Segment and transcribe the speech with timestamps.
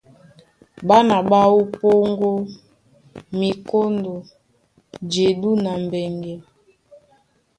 [0.87, 2.31] Ɓána ɓá wú ó Póŋgó,
[3.39, 4.13] Mikóndo,
[5.11, 6.35] Jedú na Mbɛŋgɛ.